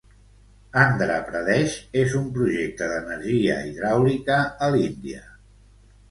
[0.83, 4.39] Andra Pradesh és un projecte d'energia hidràulica
[4.69, 5.21] a l'Índia.